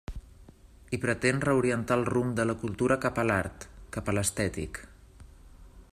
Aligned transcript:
I 0.97 0.99
pretén 1.03 1.41
reorientar 1.47 1.97
el 1.99 2.07
rumb 2.13 2.33
de 2.39 2.47
la 2.53 2.57
cultura 2.63 2.99
cap 3.05 3.23
a 3.25 3.29
l'art, 3.31 3.69
cap 3.99 4.11
a 4.15 4.19
l'estètic. 4.19 4.85